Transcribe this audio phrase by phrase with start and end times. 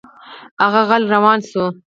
[0.63, 1.65] هغه غلی روان شو.